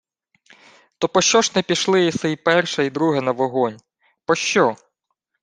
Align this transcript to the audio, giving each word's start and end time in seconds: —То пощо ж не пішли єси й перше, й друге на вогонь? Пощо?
—То 0.99 1.09
пощо 1.09 1.41
ж 1.41 1.51
не 1.55 1.61
пішли 1.63 2.01
єси 2.05 2.31
й 2.31 2.35
перше, 2.35 2.85
й 2.85 2.89
друге 2.89 3.21
на 3.21 3.31
вогонь? 3.31 3.77
Пощо? 4.25 4.75